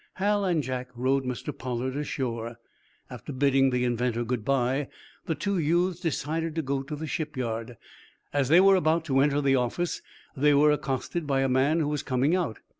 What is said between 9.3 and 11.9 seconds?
the office they were accosted by a man who